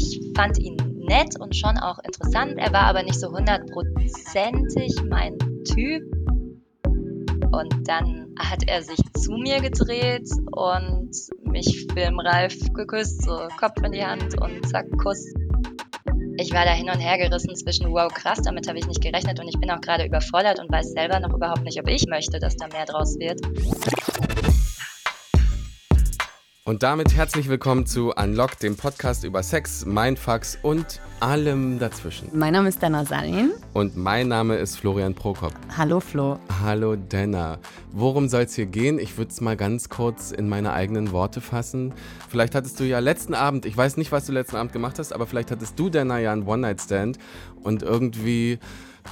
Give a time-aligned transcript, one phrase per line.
[0.00, 2.54] ich fand ihn nett und schon auch interessant.
[2.56, 6.02] Er war aber nicht so hundertprozentig mein Typ.
[7.52, 11.10] Und dann hat er sich zu mir gedreht und
[11.44, 15.24] mich filmreif geküsst, so Kopf in die Hand und zack, Kuss.
[16.38, 19.40] Ich war da hin und her gerissen zwischen, wow, krass, damit habe ich nicht gerechnet
[19.40, 22.38] und ich bin auch gerade überfordert und weiß selber noch überhaupt nicht, ob ich möchte,
[22.38, 23.40] dass da mehr draus wird.
[26.64, 32.28] Und damit herzlich willkommen zu Unlock, dem Podcast über Sex, Mindfucks und allem dazwischen.
[32.34, 33.52] Mein Name ist Dana Salin.
[33.72, 35.54] Und mein Name ist Florian Prokop.
[35.74, 36.38] Hallo Flo.
[36.62, 37.58] Hallo Dana.
[37.92, 38.98] Worum soll es hier gehen?
[38.98, 41.94] Ich würde es mal ganz kurz in meine eigenen Worte fassen.
[42.28, 45.14] Vielleicht hattest du ja letzten Abend, ich weiß nicht, was du letzten Abend gemacht hast,
[45.14, 47.16] aber vielleicht hattest du, Dana, ja einen One-Night-Stand
[47.62, 48.58] und irgendwie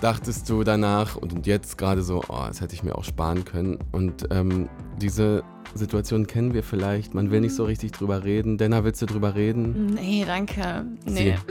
[0.00, 3.78] dachtest du danach und jetzt gerade so, oh, das hätte ich mir auch sparen können.
[3.92, 4.68] Und ähm,
[5.00, 5.42] diese
[5.74, 7.14] Situation kennen wir vielleicht.
[7.14, 8.58] Man will nicht so richtig drüber reden.
[8.58, 9.86] Denner, willst du drüber reden?
[9.94, 10.86] Nee, danke.
[11.04, 11.36] Nee.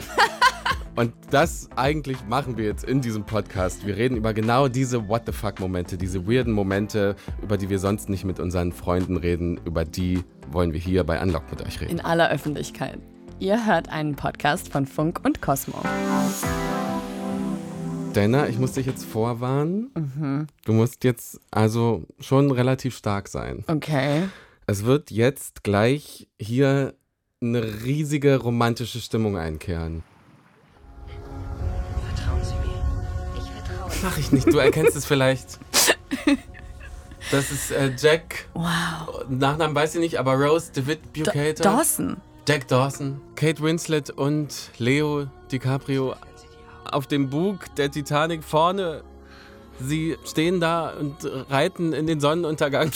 [0.96, 3.86] Und das eigentlich machen wir jetzt in diesem Podcast.
[3.86, 8.10] Wir reden über genau diese What the fuck-Momente, diese weirden Momente, über die wir sonst
[8.10, 9.60] nicht mit unseren Freunden reden.
[9.64, 11.92] Über die wollen wir hier bei Unlock mit euch reden.
[11.92, 12.98] In aller Öffentlichkeit.
[13.38, 15.84] Ihr hört einen Podcast von Funk und Cosmo.
[18.18, 19.92] Dana, ich muss dich jetzt vorwarnen.
[19.94, 20.48] Mhm.
[20.66, 23.64] Du musst jetzt also schon relativ stark sein.
[23.68, 24.24] Okay.
[24.66, 26.96] Es wird jetzt gleich hier
[27.44, 30.02] eine riesige romantische Stimmung einkehren.
[32.16, 33.38] Vertrauen Sie mir.
[33.38, 33.92] Ich vertraue.
[34.02, 35.60] Mach ich nicht, du erkennst es vielleicht.
[37.30, 38.48] Das ist äh, Jack.
[38.54, 39.26] Wow.
[39.28, 41.62] Nachnamen weiß ich nicht, aber Rose David Bucator.
[41.62, 42.16] Dawson.
[42.48, 46.16] Jack Dawson, Kate Winslet und Leo DiCaprio
[46.94, 49.04] auf dem Bug der Titanic vorne.
[49.80, 51.16] Sie stehen da und
[51.50, 52.92] reiten in den Sonnenuntergang.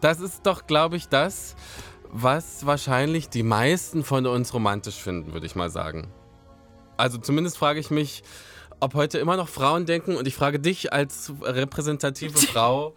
[0.00, 1.56] Das ist doch, glaube ich, das,
[2.10, 6.12] was wahrscheinlich die meisten von uns romantisch finden, würde ich mal sagen.
[6.96, 8.22] Also zumindest frage ich mich,
[8.80, 12.94] ob heute immer noch Frauen denken und ich frage dich als repräsentative Frau,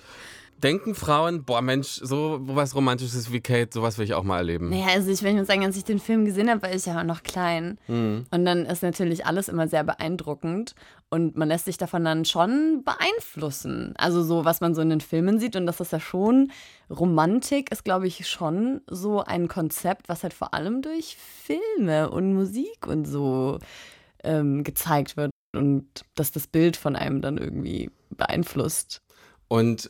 [0.63, 4.69] denken Frauen, boah Mensch, so was Romantisches wie Kate, sowas will ich auch mal erleben.
[4.69, 6.99] Naja, also ich will nur sagen, als ich den Film gesehen habe, war ich ja
[6.99, 7.77] auch noch klein.
[7.87, 8.25] Mhm.
[8.31, 10.73] Und dann ist natürlich alles immer sehr beeindruckend.
[11.09, 13.93] Und man lässt sich davon dann schon beeinflussen.
[13.97, 15.55] Also so, was man so in den Filmen sieht.
[15.55, 16.51] Und das ist ja schon,
[16.89, 22.33] Romantik ist, glaube ich, schon so ein Konzept, was halt vor allem durch Filme und
[22.33, 23.59] Musik und so
[24.23, 25.31] ähm, gezeigt wird.
[25.55, 29.01] Und dass das Bild von einem dann irgendwie beeinflusst.
[29.47, 29.89] Und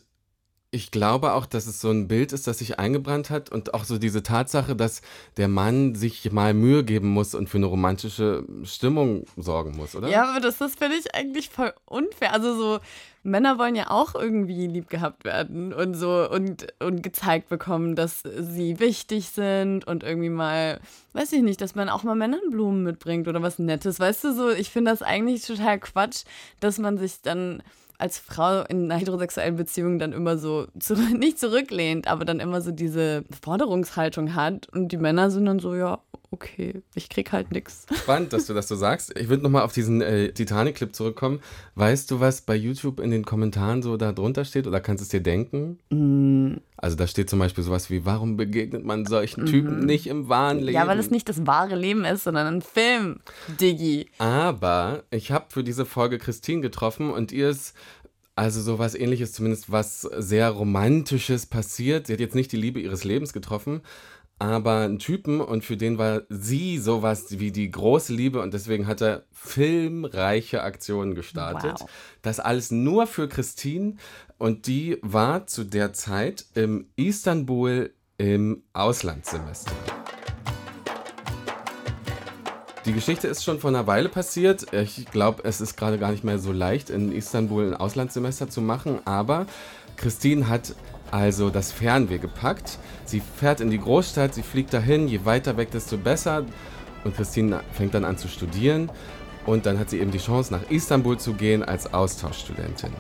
[0.70, 3.86] ich glaube auch, dass es so ein Bild ist, das sich eingebrannt hat und auch
[3.86, 5.02] so diese Tatsache, dass
[5.38, 10.10] der Mann sich mal Mühe geben muss und für eine romantische Stimmung sorgen muss, oder?
[10.10, 12.34] Ja, aber das, das finde ich eigentlich voll unfair.
[12.34, 12.80] Also so
[13.24, 18.24] Männer wollen ja auch irgendwie lieb gehabt werden und so und, und gezeigt bekommen, dass
[18.24, 20.82] sie wichtig sind und irgendwie mal,
[21.14, 24.02] weiß ich nicht, dass man auch mal Männern Blumen mitbringt oder was Nettes.
[24.02, 26.24] Weißt du, so, ich finde das eigentlich total Quatsch,
[26.60, 27.64] dass man sich dann
[27.98, 32.72] als Frau in heterosexuellen Beziehung dann immer so, zurück, nicht zurücklehnt, aber dann immer so
[32.72, 34.68] diese Forderungshaltung hat.
[34.70, 36.00] Und die Männer sind dann so, ja,
[36.32, 37.86] okay, ich krieg halt nichts.
[37.94, 39.18] Spannend, dass du das so sagst.
[39.18, 41.40] Ich würde nochmal auf diesen äh, Titanic-Clip zurückkommen.
[41.76, 45.04] Weißt du, was bei YouTube in den Kommentaren so da drunter steht oder kannst du
[45.04, 45.80] es dir denken?
[45.90, 46.58] Mm.
[46.80, 49.86] Also da steht zum Beispiel sowas wie, warum begegnet man solchen Typen mm.
[49.86, 50.76] nicht im wahren Leben?
[50.76, 53.20] Ja, weil es nicht das wahre Leben ist, sondern ein Film,
[53.60, 54.08] Diggi.
[54.18, 57.74] Aber ich habe für diese Folge Christine getroffen und ihr ist
[58.38, 62.06] also sowas ähnliches, zumindest was sehr Romantisches passiert.
[62.06, 63.82] Sie hat jetzt nicht die Liebe ihres Lebens getroffen,
[64.40, 68.86] aber einen Typen und für den war sie sowas wie die große Liebe und deswegen
[68.86, 71.80] hat er filmreiche Aktionen gestartet.
[71.80, 71.90] Wow.
[72.22, 73.96] Das alles nur für Christine
[74.38, 79.72] und die war zu der Zeit im Istanbul im Auslandssemester.
[82.86, 84.72] Die Geschichte ist schon vor einer Weile passiert.
[84.72, 88.62] Ich glaube, es ist gerade gar nicht mehr so leicht, in Istanbul ein Auslandssemester zu
[88.62, 89.46] machen, aber
[89.98, 90.74] Christine hat
[91.12, 92.78] also das Fernweh gepackt.
[93.06, 96.44] Sie fährt in die Großstadt, sie fliegt dahin, je weiter weg, desto besser.
[97.04, 98.92] Und Christine fängt dann an zu studieren.
[99.46, 102.92] Und dann hat sie eben die Chance, nach Istanbul zu gehen als Austauschstudentin.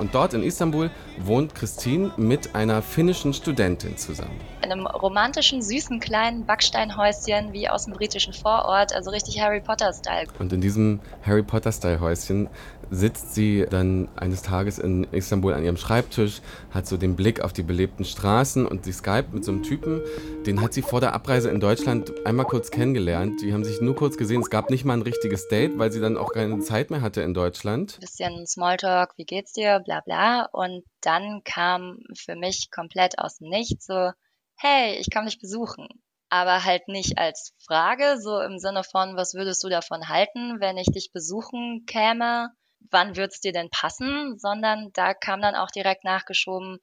[0.00, 4.40] Und dort in Istanbul wohnt Christine mit einer finnischen Studentin zusammen.
[4.62, 10.28] einem romantischen, süßen kleinen Backsteinhäuschen wie aus dem britischen Vorort, also richtig Harry Potter-Style.
[10.38, 12.48] Und in diesem Harry Potter-Style-Häuschen
[12.90, 16.40] sitzt sie dann eines Tages in Istanbul an ihrem Schreibtisch,
[16.70, 20.02] hat so den Blick auf die belebten Straßen und sie skypt mit so einem Typen,
[20.46, 23.40] den hat sie vor der Abreise in Deutschland einmal kurz kennengelernt.
[23.42, 26.00] Die haben sich nur kurz gesehen, es gab nicht mal ein richtiges Date, weil sie
[26.00, 27.98] dann auch keine Zeit mehr hatte in Deutschland.
[28.00, 30.48] Bisschen Smalltalk, wie geht's dir, bla bla.
[30.52, 34.10] Und dann kam für mich komplett aus dem Nichts so,
[34.56, 35.88] hey, ich kann dich besuchen
[36.30, 40.76] aber halt nicht als Frage, so im Sinne von, was würdest du davon halten, wenn
[40.78, 42.50] ich dich besuchen käme?
[42.90, 46.78] Wann wird's dir denn passen, sondern da kam dann auch direkt nachgeschoben,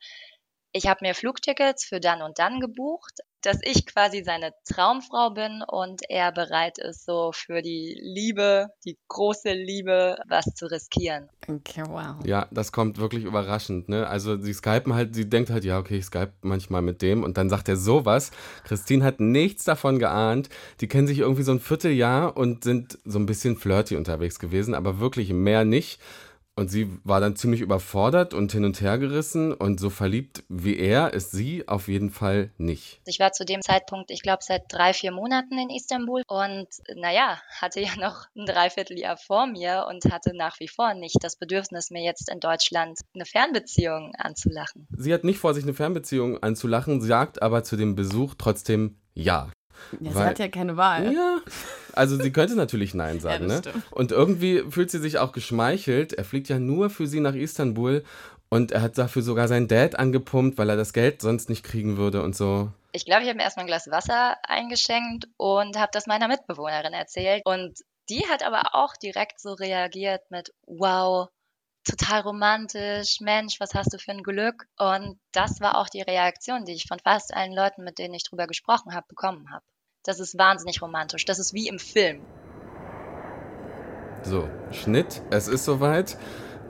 [0.74, 5.64] ich habe mir Flugtickets für dann und dann gebucht, dass ich quasi seine Traumfrau bin
[5.68, 11.30] und er bereit ist, so für die Liebe, die große Liebe, was zu riskieren.
[11.48, 12.16] Okay, wow.
[12.26, 13.90] Ja, das kommt wirklich überraschend.
[13.90, 14.08] Ne?
[14.08, 17.38] Also sie skypen halt, sie denkt halt, ja, okay, ich skype manchmal mit dem und
[17.38, 18.32] dann sagt er sowas.
[18.66, 20.50] Christine hat nichts davon geahnt.
[20.82, 24.74] Die kennen sich irgendwie so ein Vierteljahr und sind so ein bisschen flirty unterwegs gewesen,
[24.74, 26.00] aber wirklich mehr nicht.
[26.58, 30.78] Und sie war dann ziemlich überfordert und hin und her gerissen und so verliebt wie
[30.78, 33.00] er ist sie auf jeden Fall nicht.
[33.06, 37.40] Ich war zu dem Zeitpunkt, ich glaube, seit drei, vier Monaten in Istanbul und naja,
[37.62, 41.92] hatte ja noch ein Dreivierteljahr vor mir und hatte nach wie vor nicht das Bedürfnis,
[41.92, 44.88] mir jetzt in Deutschland eine Fernbeziehung anzulachen.
[44.98, 49.52] Sie hat nicht vor, sich eine Fernbeziehung anzulachen, sagt aber zu dem Besuch trotzdem ja.
[50.00, 51.14] Ja, sie hat ja keine Wahl.
[51.14, 51.40] Ja.
[51.94, 53.62] Also sie könnte natürlich Nein sagen, ja, ne?
[53.92, 56.14] Und irgendwie fühlt sie sich auch geschmeichelt.
[56.14, 58.04] Er fliegt ja nur für sie nach Istanbul
[58.50, 61.98] und er hat dafür sogar seinen Dad angepumpt, weil er das Geld sonst nicht kriegen
[61.98, 62.72] würde und so.
[62.94, 66.94] Ich glaube, ich habe mir erstmal ein Glas Wasser eingeschenkt und habe das meiner Mitbewohnerin
[66.94, 67.42] erzählt.
[67.46, 67.80] Und
[68.10, 71.28] die hat aber auch direkt so reagiert mit, wow,
[71.88, 74.68] total romantisch, Mensch, was hast du für ein Glück?
[74.78, 78.24] Und das war auch die Reaktion, die ich von fast allen Leuten, mit denen ich
[78.24, 79.66] drüber gesprochen habe, bekommen habe.
[80.04, 81.26] Das ist wahnsinnig romantisch.
[81.26, 82.22] Das ist wie im Film.
[84.24, 85.22] So, Schnitt.
[85.30, 86.18] Es ist soweit.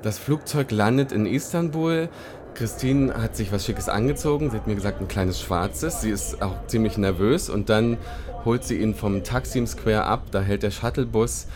[0.02, 2.10] Das Flugzeug landet in Istanbul.
[2.54, 4.50] Christine hat sich was Schickes angezogen.
[4.50, 6.02] Sie hat mir gesagt, ein kleines schwarzes.
[6.02, 7.50] Sie ist auch ziemlich nervös.
[7.50, 7.98] Und dann
[8.46, 10.32] holt sie ihn vom Taksim Square ab.
[10.32, 11.48] Da hält der Shuttlebus.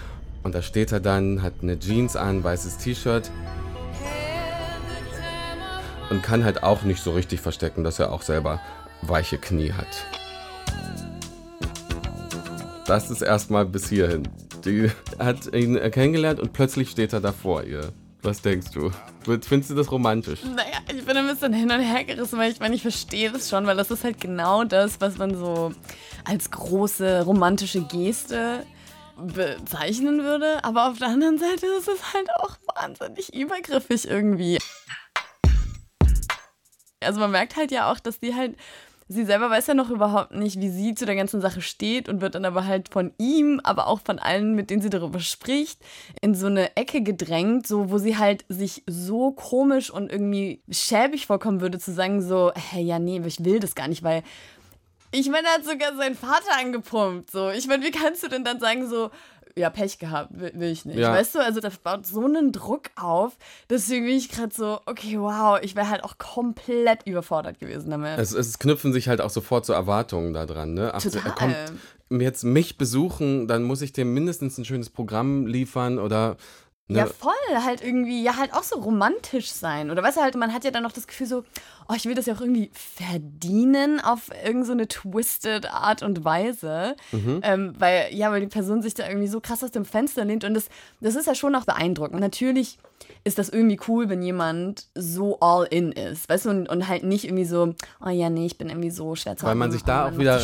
[0.43, 3.29] Und da steht er dann, hat eine Jeans an, weißes T-Shirt.
[6.09, 8.59] Und kann halt auch nicht so richtig verstecken, dass er auch selber
[9.01, 9.87] weiche Knie hat.
[12.85, 14.27] Das ist erstmal bis hierhin.
[14.65, 17.93] Die hat ihn kennengelernt und plötzlich steht er da vor ihr.
[18.23, 18.91] Was denkst du?
[19.23, 20.43] Findest du das romantisch?
[20.43, 23.49] Naja, ich bin ein bisschen hin und her gerissen, weil ich meine, ich verstehe das
[23.49, 25.71] schon, weil das ist halt genau das, was man so
[26.23, 28.63] als große romantische Geste
[29.17, 30.63] bezeichnen würde.
[30.63, 34.57] Aber auf der anderen Seite ist es halt auch wahnsinnig übergriffig irgendwie.
[37.03, 38.55] Also man merkt halt ja auch, dass die halt
[39.11, 42.21] sie selber weiß ja noch überhaupt nicht, wie sie zu der ganzen Sache steht und
[42.21, 45.81] wird dann aber halt von ihm, aber auch von allen, mit denen sie darüber spricht,
[46.21, 51.27] in so eine Ecke gedrängt, so wo sie halt sich so komisch und irgendwie schäbig
[51.27, 54.23] vorkommen würde, zu sagen so, hey, ja, nee, ich will das gar nicht, weil
[55.11, 57.31] ich meine, er hat sogar seinen Vater angepumpt.
[57.31, 59.11] So, ich meine, wie kannst du denn dann sagen so,
[59.55, 60.97] ja, Pech gehabt, will, will ich nicht.
[60.97, 61.13] Ja.
[61.13, 63.37] Weißt du, also das baut so einen Druck auf,
[63.69, 68.17] deswegen bin ich gerade so, okay, wow, ich wäre halt auch komplett überfordert gewesen damit.
[68.17, 70.91] Es, es knüpfen sich halt auch sofort so Erwartungen daran, ne?
[70.93, 71.21] Ach, Total.
[71.25, 76.37] Er kommt jetzt mich besuchen, dann muss ich dem mindestens ein schönes Programm liefern oder
[76.91, 76.97] Ne?
[76.97, 77.63] Ja, voll.
[77.63, 79.91] Halt irgendwie, ja, halt auch so romantisch sein.
[79.91, 81.43] Oder weißt du halt, man hat ja dann noch das Gefühl so,
[81.91, 86.95] oh, ich will das ja auch irgendwie verdienen auf irgendeine so twisted Art und Weise.
[87.11, 87.41] Mhm.
[87.43, 90.43] Ähm, weil, ja, weil die Person sich da irgendwie so krass aus dem Fenster lehnt.
[90.43, 90.69] Und das,
[91.01, 92.19] das ist ja schon auch beeindruckend.
[92.21, 92.77] Natürlich
[93.23, 96.29] ist das irgendwie cool, wenn jemand so all in ist.
[96.29, 99.15] Weißt du, und, und halt nicht irgendwie so, oh ja, nee, ich bin irgendwie so
[99.15, 100.39] schwer zu Weil man sich da auch wieder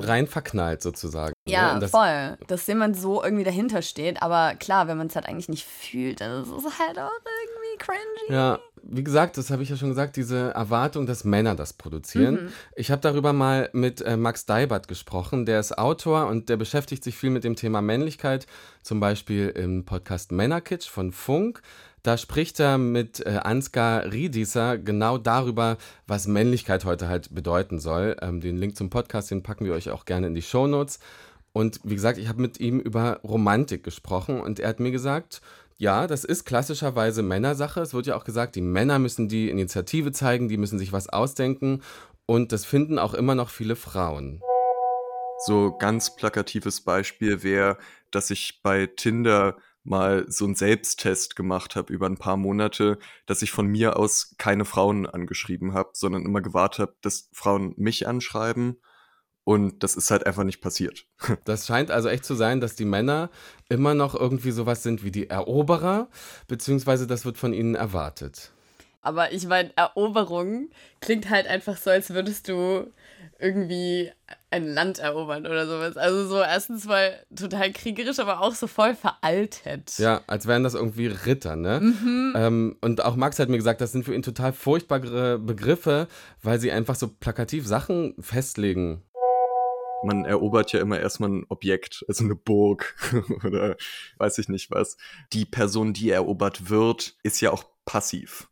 [0.00, 1.34] rein verknallt sozusagen.
[1.46, 1.52] Ne?
[1.52, 2.36] Ja, das voll.
[2.48, 4.22] Dass jemand so irgendwie dahinter steht.
[4.22, 7.39] Aber klar, wenn man es halt eigentlich nicht fühlt, dann ist es halt auch irgendwie
[7.80, 8.32] cringy.
[8.32, 12.34] Ja, wie gesagt, das habe ich ja schon gesagt, diese Erwartung, dass Männer das produzieren.
[12.34, 12.52] Mhm.
[12.76, 15.46] Ich habe darüber mal mit äh, Max Deibert gesprochen.
[15.46, 18.46] Der ist Autor und der beschäftigt sich viel mit dem Thema Männlichkeit,
[18.82, 21.62] zum Beispiel im Podcast Männerkitsch von Funk.
[22.02, 28.16] Da spricht er mit äh, Ansgar Riedieser genau darüber, was Männlichkeit heute halt bedeuten soll.
[28.22, 31.00] Ähm, den Link zum Podcast, den packen wir euch auch gerne in die Show Notes.
[31.52, 35.42] Und wie gesagt, ich habe mit ihm über Romantik gesprochen und er hat mir gesagt,
[35.80, 37.80] ja, das ist klassischerweise Männersache.
[37.80, 41.08] Es wird ja auch gesagt, die Männer müssen die Initiative zeigen, die müssen sich was
[41.08, 41.80] ausdenken
[42.26, 44.42] und das finden auch immer noch viele Frauen.
[45.46, 47.78] So ganz plakatives Beispiel wäre,
[48.10, 53.40] dass ich bei Tinder mal so einen Selbsttest gemacht habe über ein paar Monate, dass
[53.40, 58.06] ich von mir aus keine Frauen angeschrieben habe, sondern immer gewartet habe, dass Frauen mich
[58.06, 58.76] anschreiben.
[59.44, 61.06] Und das ist halt einfach nicht passiert.
[61.44, 63.30] Das scheint also echt zu sein, dass die Männer
[63.68, 66.08] immer noch irgendwie sowas sind wie die Eroberer,
[66.46, 68.52] beziehungsweise das wird von ihnen erwartet.
[69.02, 70.68] Aber ich meine, Eroberung
[71.00, 72.92] klingt halt einfach so, als würdest du
[73.38, 74.10] irgendwie
[74.50, 75.96] ein Land erobern oder sowas.
[75.96, 79.98] Also so erstens mal total kriegerisch, aber auch so voll veraltet.
[79.98, 81.80] Ja, als wären das irgendwie Ritter, ne?
[81.80, 82.34] Mhm.
[82.36, 86.08] Ähm, und auch Max hat mir gesagt, das sind für ihn total furchtbare Begriffe,
[86.42, 89.02] weil sie einfach so plakativ Sachen festlegen.
[90.02, 92.94] Man erobert ja immer erstmal ein Objekt, also eine Burg
[93.44, 93.76] oder
[94.18, 94.96] weiß ich nicht was.
[95.32, 98.48] Die Person, die erobert wird, ist ja auch passiv.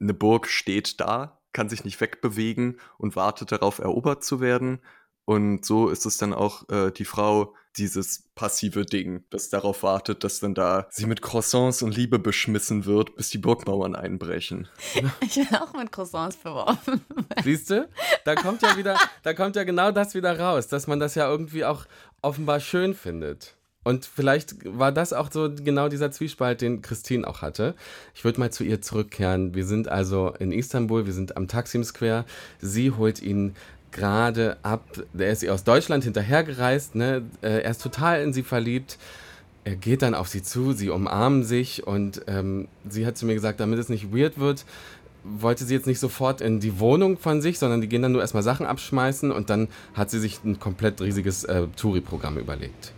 [0.00, 4.80] Eine Burg steht da, kann sich nicht wegbewegen und wartet darauf, erobert zu werden.
[5.26, 10.24] Und so ist es dann auch äh, die Frau, dieses passive Ding, das darauf wartet,
[10.24, 14.68] dass dann da sie mit Croissants und Liebe beschmissen wird, bis die Burgmauern einbrechen.
[15.20, 17.04] Ich bin auch mit Croissants beworfen.
[17.44, 17.88] Siehst du?
[18.24, 21.28] Da kommt ja wieder, da kommt ja genau das wieder raus, dass man das ja
[21.28, 21.86] irgendwie auch
[22.22, 23.56] offenbar schön findet.
[23.82, 27.74] Und vielleicht war das auch so genau dieser Zwiespalt, den Christine auch hatte.
[28.14, 29.54] Ich würde mal zu ihr zurückkehren.
[29.54, 32.24] Wir sind also in Istanbul, wir sind am Taksim Square.
[32.60, 33.54] Sie holt ihn
[33.92, 34.84] gerade ab.
[35.16, 36.94] Er ist ihr aus Deutschland hinterhergereist.
[36.94, 37.22] Ne?
[37.42, 38.98] Äh, er ist total in sie verliebt.
[39.64, 43.34] Er geht dann auf sie zu, sie umarmen sich und ähm, sie hat zu mir
[43.34, 44.64] gesagt, damit es nicht weird wird,
[45.24, 48.20] wollte sie jetzt nicht sofort in die Wohnung von sich, sondern die gehen dann nur
[48.20, 52.92] erstmal Sachen abschmeißen und dann hat sie sich ein komplett riesiges äh, Touri-Programm überlegt.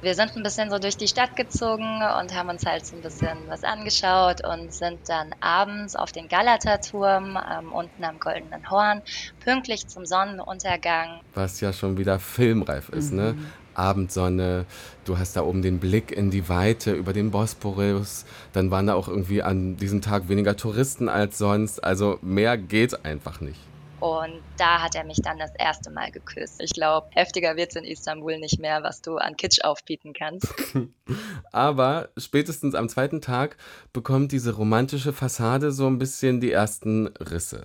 [0.00, 1.82] Wir sind ein bisschen so durch die Stadt gezogen
[2.20, 6.28] und haben uns halt so ein bisschen was angeschaut und sind dann abends auf den
[6.28, 9.02] Galata-Turm ähm, unten am Goldenen Horn,
[9.42, 11.20] pünktlich zum Sonnenuntergang.
[11.34, 13.32] Was ja schon wieder filmreif ist, ne?
[13.32, 13.40] mhm.
[13.40, 13.46] ne?
[13.74, 14.66] Abendsonne,
[15.04, 18.94] du hast da oben den Blick in die Weite über den Bosporus, dann waren da
[18.94, 23.60] auch irgendwie an diesem Tag weniger Touristen als sonst, also mehr geht einfach nicht.
[24.00, 26.60] Und da hat er mich dann das erste Mal geküsst.
[26.60, 30.46] Ich glaube, heftiger wird es in Istanbul nicht mehr, was du an Kitsch aufbieten kannst.
[31.52, 33.56] Aber spätestens am zweiten Tag
[33.92, 37.64] bekommt diese romantische Fassade so ein bisschen die ersten Risse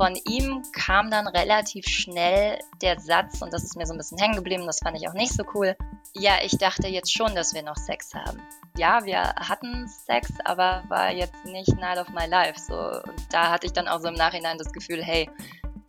[0.00, 4.16] von ihm kam dann relativ schnell der Satz, und das ist mir so ein bisschen
[4.16, 5.76] hängen geblieben, das fand ich auch nicht so cool.
[6.14, 8.40] Ja, ich dachte jetzt schon, dass wir noch Sex haben.
[8.78, 12.58] Ja, wir hatten Sex, aber war jetzt nicht Night of My Life.
[12.58, 15.28] So, und da hatte ich dann auch so im Nachhinein das Gefühl, hey,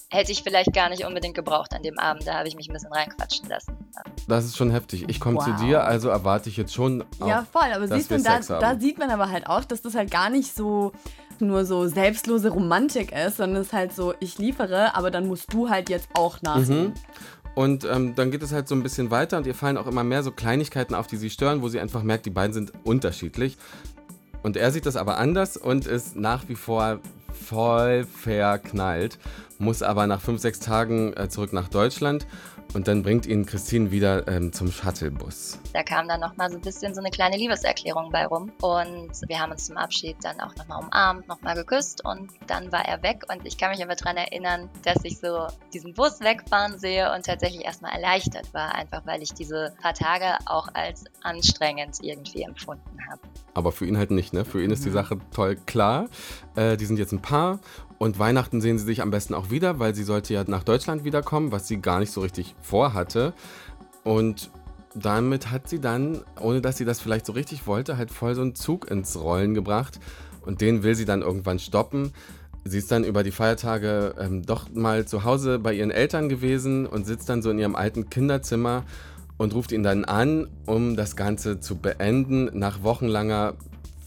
[0.10, 2.27] hätte ich vielleicht gar nicht unbedingt gebraucht an dem Abend.
[2.27, 3.77] Da habe ich mich ein bisschen reinquatschen lassen.
[4.27, 5.06] Das ist schon heftig.
[5.08, 5.46] Ich komme wow.
[5.46, 7.06] zu dir, also erwarte ich jetzt schon.
[7.22, 7.72] Auch, ja, voll.
[7.74, 10.53] Aber siehst du, da, da, sieht man aber halt auch, dass das halt gar nicht
[10.53, 10.91] so
[11.41, 15.51] nur so selbstlose Romantik ist, sondern es ist halt so, ich liefere, aber dann musst
[15.53, 16.89] du halt jetzt auch nachsehen.
[16.89, 16.93] Mhm.
[17.53, 20.03] Und ähm, dann geht es halt so ein bisschen weiter und ihr fallen auch immer
[20.03, 23.57] mehr so Kleinigkeiten auf, die sie stören, wo sie einfach merkt, die beiden sind unterschiedlich.
[24.41, 27.00] Und er sieht das aber anders und ist nach wie vor
[27.33, 29.19] voll verknallt,
[29.60, 32.25] muss aber nach fünf, sechs Tagen äh, zurück nach Deutschland
[32.74, 35.60] und dann bringt ihn Christine wieder ähm, zum Shuttlebus.
[35.74, 38.51] Da kam dann nochmal so ein bisschen so eine kleine Liebeserklärung bei rum.
[38.62, 42.86] Und wir haben uns zum Abschied dann auch nochmal umarmt, nochmal geküsst und dann war
[42.86, 43.24] er weg.
[43.32, 47.25] Und ich kann mich aber daran erinnern, dass ich so diesen Bus wegfahren sehe und
[47.25, 52.98] tatsächlich erstmal erleichtert war, einfach weil ich diese paar Tage auch als anstrengend irgendwie empfunden
[53.10, 53.22] habe.
[53.54, 54.46] Aber für ihn halt nicht, ne?
[54.46, 54.94] Für ihn ist die mhm.
[54.94, 56.08] Sache toll klar.
[56.56, 57.60] Äh, die sind jetzt ein Paar
[58.01, 61.03] und Weihnachten sehen sie sich am besten auch wieder, weil sie sollte ja nach Deutschland
[61.03, 63.31] wiederkommen, was sie gar nicht so richtig vorhatte.
[64.03, 64.50] Und
[64.96, 68.41] damit hat sie dann, ohne dass sie das vielleicht so richtig wollte, halt voll so
[68.41, 70.00] einen Zug ins Rollen gebracht.
[70.43, 72.12] Und den will sie dann irgendwann stoppen.
[72.63, 76.88] Sie ist dann über die Feiertage ähm, doch mal zu Hause bei ihren Eltern gewesen
[76.88, 78.84] und sitzt dann so in ihrem alten Kinderzimmer
[79.38, 83.53] und ruft ihn dann an, um das Ganze zu beenden nach wochenlanger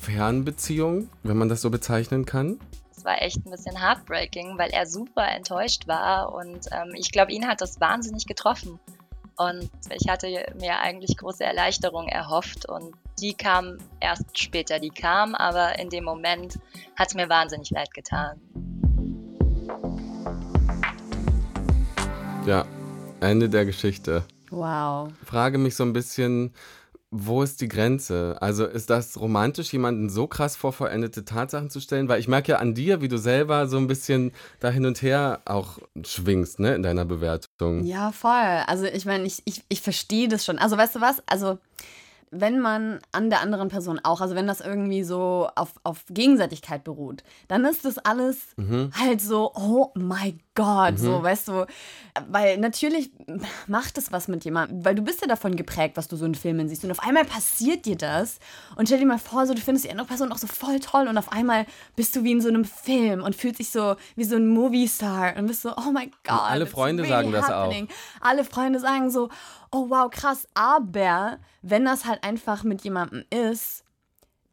[0.00, 2.58] Fernbeziehung, wenn man das so bezeichnen kann
[3.04, 7.46] war echt ein bisschen heartbreaking, weil er super enttäuscht war und ähm, ich glaube, ihn
[7.46, 8.80] hat das wahnsinnig getroffen.
[9.36, 10.28] Und ich hatte
[10.60, 16.04] mir eigentlich große Erleichterung erhofft und die kam erst später, die kam, aber in dem
[16.04, 16.58] Moment
[16.96, 18.40] hat es mir wahnsinnig leid getan.
[22.46, 22.64] Ja,
[23.20, 24.24] Ende der Geschichte.
[24.50, 25.10] Wow.
[25.24, 26.52] Frage mich so ein bisschen,
[27.16, 28.36] wo ist die Grenze?
[28.40, 32.08] Also ist das romantisch, jemanden so krass vor vollendete Tatsachen zu stellen?
[32.08, 35.00] Weil ich merke ja an dir, wie du selber so ein bisschen da hin und
[35.00, 37.84] her auch schwingst, ne, in deiner Bewertung.
[37.84, 38.64] Ja, voll.
[38.66, 40.58] Also ich meine, ich, ich, ich verstehe das schon.
[40.58, 41.22] Also weißt du was?
[41.26, 41.58] Also
[42.34, 46.84] wenn man an der anderen Person auch, also wenn das irgendwie so auf, auf Gegenseitigkeit
[46.84, 48.90] beruht, dann ist das alles mhm.
[48.98, 50.96] halt so, oh my God, mhm.
[50.96, 51.66] so, weißt du,
[52.28, 53.10] weil natürlich
[53.66, 56.34] macht es was mit jemandem, weil du bist ja davon geprägt, was du so in
[56.34, 58.38] Filmen siehst und auf einmal passiert dir das
[58.76, 61.08] und stell dir mal vor, so du findest die andere Person auch so voll toll
[61.08, 64.24] und auf einmal bist du wie in so einem Film und fühlst dich so wie
[64.24, 66.32] so ein Movie-Star und bist so, oh my God.
[66.32, 67.88] Und alle Freunde really sagen happening.
[67.88, 68.28] das auch.
[68.28, 69.28] Alle Freunde sagen so,
[69.74, 73.82] oh wow, krass, aber wenn das halt einfach mit jemandem ist,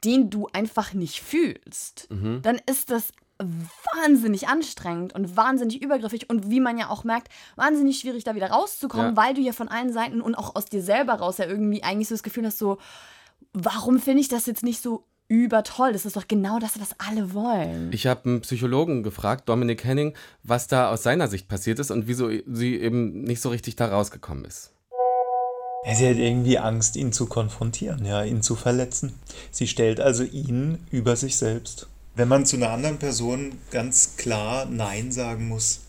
[0.03, 2.41] den du einfach nicht fühlst, mhm.
[2.41, 7.99] dann ist das wahnsinnig anstrengend und wahnsinnig übergriffig und wie man ja auch merkt, wahnsinnig
[7.99, 9.17] schwierig da wieder rauszukommen, ja.
[9.17, 12.07] weil du ja von allen Seiten und auch aus dir selber raus ja irgendwie eigentlich
[12.07, 12.79] so das Gefühl hast, so,
[13.53, 15.93] warum finde ich das jetzt nicht so übertoll?
[15.93, 17.91] Das ist doch genau das, was alle wollen.
[17.93, 22.07] Ich habe einen Psychologen gefragt, Dominik Henning, was da aus seiner Sicht passiert ist und
[22.07, 24.73] wieso sie eben nicht so richtig da rausgekommen ist.
[25.83, 29.13] Sie hat irgendwie Angst, ihn zu konfrontieren, ja, ihn zu verletzen.
[29.49, 31.87] Sie stellt also ihn über sich selbst.
[32.15, 35.81] Wenn man zu einer anderen Person ganz klar Nein sagen muss,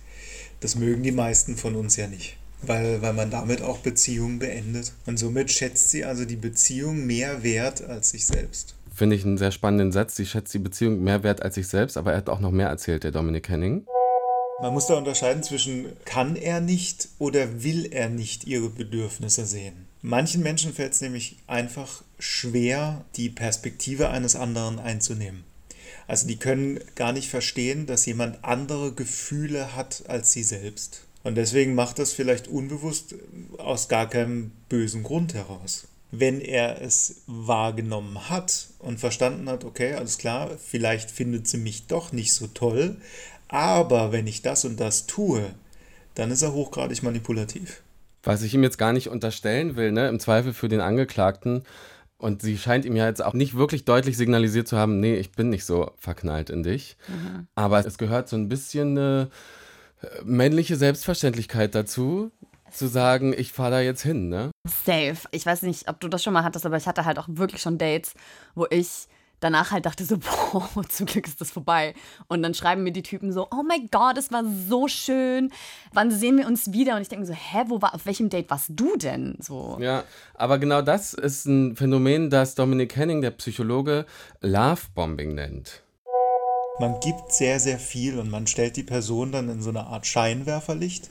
[0.61, 4.92] das mögen die meisten von uns ja nicht, weil, weil man damit auch Beziehungen beendet.
[5.04, 8.75] Und somit schätzt sie also die Beziehung mehr wert als sich selbst.
[8.94, 10.16] Finde ich einen sehr spannenden Satz.
[10.16, 12.68] Sie schätzt die Beziehung mehr wert als sich selbst, aber er hat auch noch mehr
[12.68, 13.84] erzählt, der Dominik Henning.
[14.62, 19.88] Man muss da unterscheiden zwischen kann er nicht oder will er nicht ihre Bedürfnisse sehen.
[20.02, 25.42] Manchen Menschen fällt es nämlich einfach schwer, die Perspektive eines anderen einzunehmen.
[26.07, 31.09] Also die können gar nicht verstehen, dass jemand andere Gefühle hat als sie selbst.
[31.25, 33.16] Und deswegen macht das vielleicht unbewusst
[33.59, 35.88] aus gar keinem bösen Grund heraus.
[36.12, 41.87] Wenn er es wahrgenommen hat und verstanden hat, okay, alles klar, vielleicht findet sie mich
[41.87, 42.99] doch nicht so toll,
[43.52, 45.54] aber wenn ich das und das tue,
[46.14, 47.82] dann ist er hochgradig manipulativ.
[48.25, 51.62] Was ich ihm jetzt gar nicht unterstellen will, ne, im Zweifel für den Angeklagten,
[52.16, 55.32] und sie scheint ihm ja jetzt auch nicht wirklich deutlich signalisiert zu haben, nee, ich
[55.32, 56.97] bin nicht so verknallt in dich.
[57.09, 57.49] Mhm.
[57.56, 59.28] Aber es gehört so ein bisschen eine
[60.02, 62.30] äh, männliche Selbstverständlichkeit dazu,
[62.71, 64.50] zu sagen, ich fahre da jetzt hin, ne?
[64.66, 65.18] Safe.
[65.32, 67.61] Ich weiß nicht, ob du das schon mal hattest, aber ich hatte halt auch wirklich
[67.61, 68.14] schon Dates,
[68.54, 69.09] wo ich
[69.42, 70.16] danach halt dachte so,
[70.52, 71.94] boah, zum Glück ist das vorbei.
[72.28, 75.52] Und dann schreiben mir die Typen so, oh mein Gott, es war so schön.
[75.92, 76.96] Wann sehen wir uns wieder?
[76.96, 79.37] Und ich denke so, hä, wo war, auf welchem Date warst du denn?
[79.40, 79.78] So.
[79.80, 84.06] Ja, aber genau das ist ein Phänomen, das Dominic Henning, der Psychologe,
[84.40, 85.82] Lovebombing nennt.
[86.78, 90.06] Man gibt sehr, sehr viel und man stellt die Person dann in so eine Art
[90.06, 91.11] Scheinwerferlicht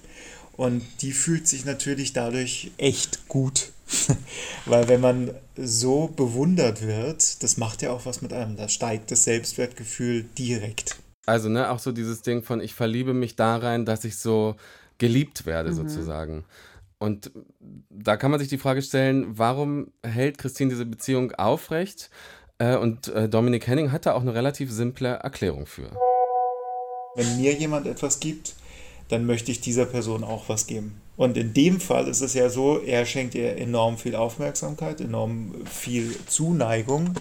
[0.57, 3.71] und die fühlt sich natürlich dadurch echt gut.
[4.65, 8.55] Weil wenn man so bewundert wird, das macht ja auch was mit einem.
[8.55, 10.97] Da steigt das Selbstwertgefühl direkt.
[11.25, 14.55] Also, ne, auch so dieses Ding von, ich verliebe mich da rein, dass ich so
[14.97, 15.75] geliebt werde, mhm.
[15.75, 16.45] sozusagen.
[16.99, 17.31] Und
[17.89, 22.11] da kann man sich die Frage stellen, warum hält Christine diese Beziehung aufrecht?
[22.59, 25.89] Äh, und äh, Dominik Henning hat da auch eine relativ simple Erklärung für.
[27.15, 28.53] Wenn mir jemand etwas gibt,
[29.11, 31.01] dann möchte ich dieser Person auch was geben.
[31.17, 35.53] Und in dem Fall ist es ja so, er schenkt ihr enorm viel Aufmerksamkeit, enorm
[35.65, 37.13] viel Zuneigung.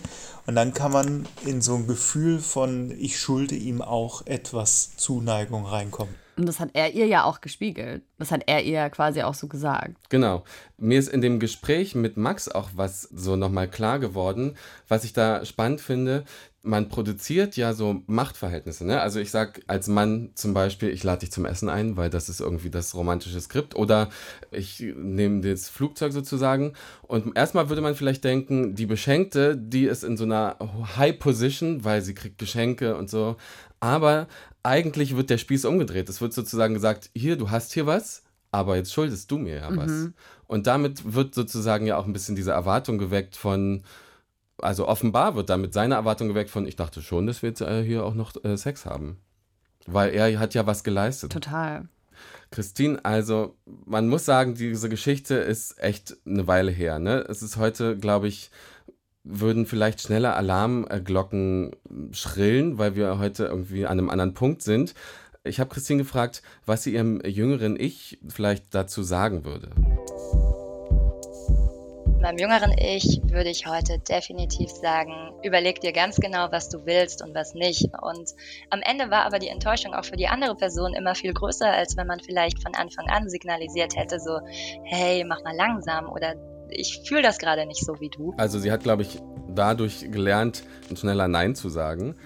[0.47, 5.67] Und dann kann man in so ein Gefühl von, ich schulde ihm auch etwas Zuneigung
[5.67, 6.15] reinkommen.
[6.41, 8.03] Und das hat er ihr ja auch gespiegelt.
[8.19, 9.97] Das hat er ihr quasi auch so gesagt.
[10.09, 10.45] Genau.
[10.79, 14.57] Mir ist in dem Gespräch mit Max auch was so nochmal klar geworden,
[14.89, 16.25] was ich da spannend finde.
[16.63, 18.85] Man produziert ja so Machtverhältnisse.
[18.85, 19.01] Ne?
[19.01, 22.29] Also ich sag als Mann zum Beispiel, ich lade dich zum Essen ein, weil das
[22.29, 23.75] ist irgendwie das romantische Skript.
[23.75, 24.11] Oder
[24.51, 26.75] ich nehme das Flugzeug sozusagen.
[27.03, 30.57] Und erstmal würde man vielleicht denken, die Beschenkte, die ist in so einer
[30.97, 33.37] High Position, weil sie kriegt Geschenke und so.
[33.81, 34.29] Aber
[34.63, 36.09] eigentlich wird der Spieß umgedreht.
[36.09, 39.77] Es wird sozusagen gesagt, hier, du hast hier was, aber jetzt schuldest du mir ja
[39.77, 39.91] was.
[39.91, 40.15] Mhm.
[40.47, 43.83] Und damit wird sozusagen ja auch ein bisschen diese Erwartung geweckt von,
[44.63, 47.83] also offenbar wird damit seine Erwartung geweckt von, ich dachte schon, dass wir jetzt äh,
[47.83, 49.19] hier auch noch äh, Sex haben.
[49.87, 51.33] Weil er hat ja was geleistet.
[51.33, 51.89] Total.
[52.51, 56.99] Christine, also man muss sagen, diese Geschichte ist echt eine Weile her.
[56.99, 57.25] Ne?
[57.29, 58.51] Es ist heute, glaube ich,
[59.23, 61.77] würden vielleicht schneller Alarmglocken
[62.13, 64.95] schrillen, weil wir heute irgendwie an einem anderen Punkt sind.
[65.45, 69.71] Ich habe Christine gefragt, was sie ihrem jüngeren Ich vielleicht dazu sagen würde.
[72.21, 77.23] Meinem jüngeren Ich würde ich heute definitiv sagen, überleg dir ganz genau, was du willst
[77.23, 77.89] und was nicht.
[78.03, 78.35] Und
[78.69, 81.97] am Ende war aber die Enttäuschung auch für die andere Person immer viel größer, als
[81.97, 84.39] wenn man vielleicht von Anfang an signalisiert hätte, so,
[84.85, 86.35] hey, mach mal langsam oder
[86.69, 88.35] ich fühle das gerade nicht so wie du.
[88.37, 92.17] Also sie hat, glaube ich, dadurch gelernt, ein schneller Nein zu sagen.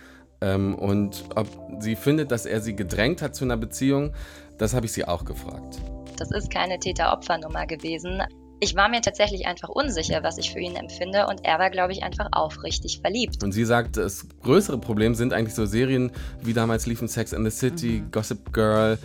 [0.40, 1.46] Ähm, und ob
[1.78, 4.12] sie findet, dass er sie gedrängt hat zu einer Beziehung,
[4.58, 5.78] das habe ich sie auch gefragt.
[6.16, 8.22] Das ist keine Täter-Opfer-Nummer gewesen.
[8.64, 11.92] Ich war mir tatsächlich einfach unsicher, was ich für ihn empfinde und er war, glaube
[11.92, 13.44] ich, einfach aufrichtig verliebt.
[13.44, 17.44] Und sie sagt, das größere Problem sind eigentlich so Serien wie damals liefen Sex in
[17.44, 18.10] the City, mhm.
[18.10, 18.98] Gossip Girl,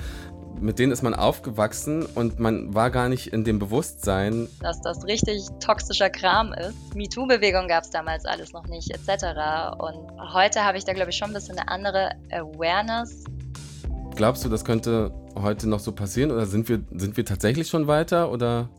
[0.62, 5.04] mit denen ist man aufgewachsen und man war gar nicht in dem Bewusstsein, dass das
[5.04, 6.95] richtig toxischer Kram ist.
[6.95, 9.26] MeToo-Bewegung gab es damals alles noch nicht, etc.
[9.78, 13.26] Und heute habe ich da, glaube ich, schon ein bisschen eine andere Awareness.
[14.15, 17.88] Glaubst du, das könnte heute noch so passieren oder sind wir, sind wir tatsächlich schon
[17.88, 18.69] weiter oder?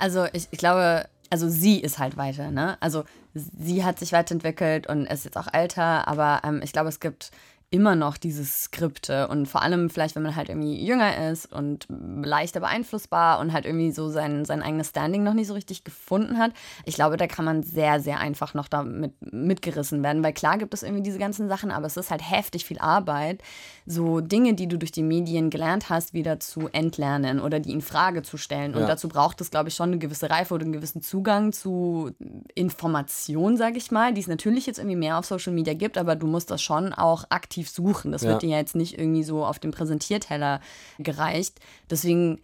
[0.00, 2.78] Also ich, ich glaube, also sie ist halt weiter, ne?
[2.80, 7.00] Also sie hat sich weiterentwickelt und ist jetzt auch älter, aber ähm, ich glaube, es
[7.00, 7.30] gibt
[7.72, 11.86] immer noch diese Skripte und vor allem vielleicht, wenn man halt irgendwie jünger ist und
[11.88, 16.38] leichter beeinflussbar und halt irgendwie so sein, sein eigenes Standing noch nicht so richtig gefunden
[16.38, 16.50] hat.
[16.84, 20.74] Ich glaube, da kann man sehr, sehr einfach noch damit mitgerissen werden, weil klar gibt
[20.74, 23.40] es irgendwie diese ganzen Sachen, aber es ist halt heftig viel Arbeit,
[23.86, 27.82] so Dinge, die du durch die Medien gelernt hast, wieder zu entlernen oder die in
[27.82, 28.74] Frage zu stellen.
[28.74, 28.86] Und ja.
[28.88, 32.10] dazu braucht es, glaube ich, schon eine gewisse Reife oder einen gewissen Zugang zu
[32.56, 36.16] Information, sage ich mal, die es natürlich jetzt irgendwie mehr auf Social Media gibt, aber
[36.16, 38.12] du musst das schon auch aktiv aktiv suchen.
[38.12, 38.30] Das ja.
[38.30, 40.60] wird dir ja jetzt nicht irgendwie so auf dem Präsentierteller
[40.98, 41.60] gereicht.
[41.90, 42.40] Deswegen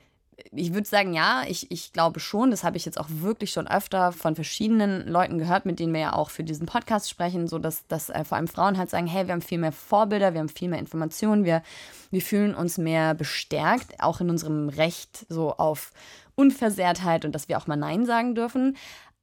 [0.52, 2.50] ich würde sagen, ja, ich, ich glaube schon.
[2.50, 6.00] Das habe ich jetzt auch wirklich schon öfter von verschiedenen Leuten gehört, mit denen wir
[6.00, 9.06] ja auch für diesen Podcast sprechen, so dass, dass äh, vor allem Frauen halt sagen,
[9.06, 11.62] hey, wir haben viel mehr Vorbilder, wir haben viel mehr Informationen, wir,
[12.10, 15.92] wir fühlen uns mehr bestärkt, auch in unserem Recht so auf
[16.34, 18.76] Unversehrtheit und dass wir auch mal Nein sagen dürfen.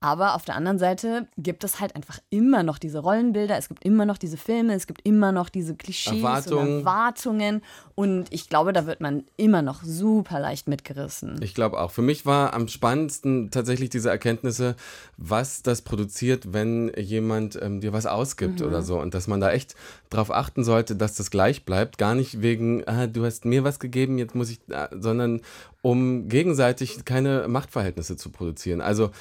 [0.03, 3.85] Aber auf der anderen Seite gibt es halt einfach immer noch diese Rollenbilder, es gibt
[3.85, 6.59] immer noch diese Filme, es gibt immer noch diese Klischees Erwartungen.
[6.59, 7.61] und Erwartungen.
[7.95, 11.41] Und ich glaube, da wird man immer noch super leicht mitgerissen.
[11.41, 11.91] Ich glaube auch.
[11.91, 14.75] Für mich war am spannendsten tatsächlich diese Erkenntnisse,
[15.15, 18.67] was das produziert, wenn jemand ähm, dir was ausgibt mhm.
[18.67, 18.99] oder so.
[18.99, 19.73] Und dass man da echt
[20.09, 21.97] darauf achten sollte, dass das gleich bleibt.
[21.97, 25.39] Gar nicht wegen, ah, du hast mir was gegeben, jetzt muss ich, ah, sondern
[25.81, 28.81] um gegenseitig keine Machtverhältnisse zu produzieren.
[28.81, 29.11] Also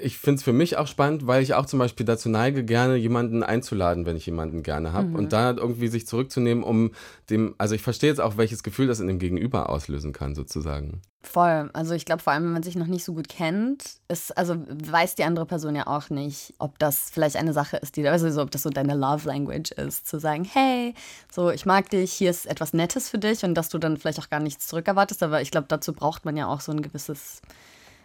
[0.00, 2.96] ich finde es für mich auch spannend, weil ich auch zum Beispiel dazu neige, gerne
[2.96, 5.08] jemanden einzuladen, wenn ich jemanden gerne habe.
[5.08, 5.14] Mhm.
[5.14, 6.90] Und da irgendwie sich zurückzunehmen, um
[7.30, 11.00] dem, also ich verstehe jetzt auch, welches Gefühl das in dem Gegenüber auslösen kann, sozusagen.
[11.22, 11.70] Voll.
[11.72, 14.56] Also ich glaube, vor allem, wenn man sich noch nicht so gut kennt, ist, also
[14.68, 18.28] weiß die andere Person ja auch nicht, ob das vielleicht eine Sache ist, die, also
[18.30, 20.92] so, ob das so deine Love Language ist, zu sagen, hey,
[21.32, 24.18] so, ich mag dich, hier ist etwas Nettes für dich und dass du dann vielleicht
[24.18, 25.22] auch gar nichts zurückerwartest.
[25.22, 27.40] Aber ich glaube, dazu braucht man ja auch so ein gewisses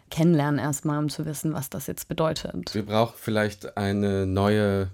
[0.10, 2.74] kennenlernen erstmal, um zu wissen, was das jetzt bedeutet.
[2.74, 4.90] Wir brauchen vielleicht eine neue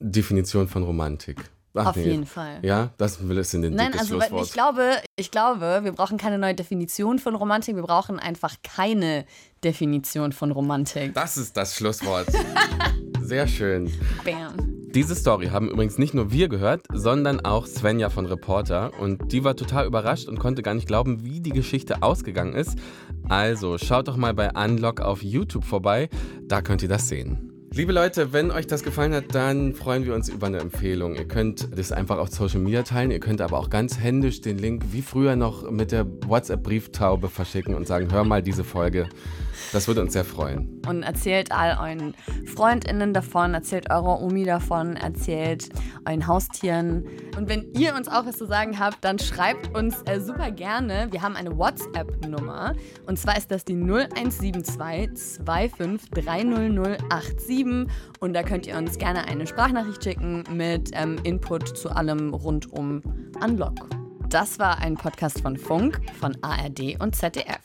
[0.00, 1.38] Definition von Romantik.
[1.76, 2.04] Ach, Auf nee.
[2.04, 2.58] jeden Fall.
[2.62, 6.38] Ja, das will es in den Nein, also ich glaube, ich glaube, wir brauchen keine
[6.38, 9.26] neue Definition von Romantik, wir brauchen einfach keine
[9.64, 11.14] Definition von Romantik.
[11.14, 12.28] Das ist das Schlusswort.
[13.20, 13.92] Sehr schön.
[14.24, 14.73] Bam.
[14.94, 18.92] Diese Story haben übrigens nicht nur wir gehört, sondern auch Svenja von Reporter.
[19.00, 22.78] Und die war total überrascht und konnte gar nicht glauben, wie die Geschichte ausgegangen ist.
[23.28, 26.08] Also schaut doch mal bei Unlock auf YouTube vorbei,
[26.46, 27.50] da könnt ihr das sehen.
[27.72, 31.16] Liebe Leute, wenn euch das gefallen hat, dann freuen wir uns über eine Empfehlung.
[31.16, 33.10] Ihr könnt das einfach auf Social Media teilen.
[33.10, 37.74] Ihr könnt aber auch ganz händisch den Link wie früher noch mit der WhatsApp-Brieftaube verschicken
[37.74, 39.08] und sagen, hör mal diese Folge.
[39.72, 40.82] Das würde uns sehr freuen.
[40.86, 42.14] Und erzählt all euren
[42.46, 45.68] FreundInnen davon, erzählt eurer Omi davon, erzählt
[46.06, 47.04] euren Haustieren.
[47.36, 51.08] Und wenn ihr uns auch was zu sagen habt, dann schreibt uns äh, super gerne.
[51.10, 52.74] Wir haben eine WhatsApp-Nummer.
[53.06, 57.86] Und zwar ist das die 0172 25 30087.
[58.20, 62.72] Und da könnt ihr uns gerne eine Sprachnachricht schicken mit ähm, Input zu allem rund
[62.72, 63.02] um
[63.42, 63.88] Unlock.
[64.28, 67.60] Das war ein Podcast von Funk, von ARD und ZDF.